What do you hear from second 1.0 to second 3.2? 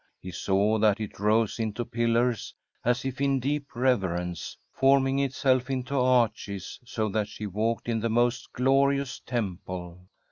rose into pillars, as